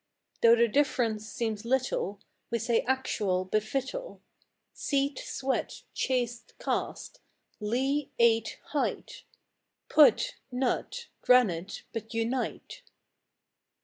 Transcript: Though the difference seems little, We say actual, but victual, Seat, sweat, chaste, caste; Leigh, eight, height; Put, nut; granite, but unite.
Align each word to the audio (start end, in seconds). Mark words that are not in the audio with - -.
Though 0.41 0.55
the 0.55 0.67
difference 0.67 1.29
seems 1.29 1.63
little, 1.63 2.19
We 2.49 2.57
say 2.57 2.81
actual, 2.87 3.45
but 3.45 3.61
victual, 3.61 4.19
Seat, 4.73 5.19
sweat, 5.19 5.83
chaste, 5.93 6.55
caste; 6.57 7.19
Leigh, 7.59 8.09
eight, 8.17 8.59
height; 8.71 9.25
Put, 9.89 10.37
nut; 10.51 11.05
granite, 11.21 11.83
but 11.93 12.15
unite. 12.15 12.81